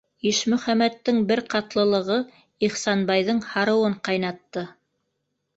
Ишмөхәмәттен 0.27 1.19
бер 1.31 1.41
ҡатлылығы 1.53 2.17
Ихсанбайҙың 2.69 3.45
һарыуын 3.53 3.97
ҡайнатты. 4.09 4.65